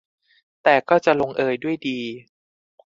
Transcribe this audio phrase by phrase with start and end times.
[0.63, 1.99] แต่ก็จะลงเอยด้วยดี